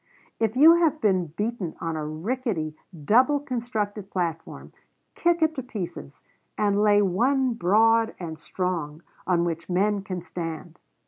"If 0.39 0.55
you 0.55 0.77
have 0.77 0.99
been 0.99 1.27
beaten 1.27 1.75
on 1.79 1.95
a 1.95 2.03
rickety, 2.07 2.75
double 3.05 3.39
construed 3.39 4.09
platform, 4.09 4.73
kick 5.13 5.43
it 5.43 5.53
to 5.53 5.61
pieces, 5.61 6.23
and 6.57 6.81
lay 6.81 7.03
one 7.03 7.53
broad 7.53 8.15
and 8.19 8.39
strong, 8.39 9.03
on 9.27 9.45
which 9.45 9.69
men 9.69 10.01
can 10.01 10.23
stand." 10.23 10.79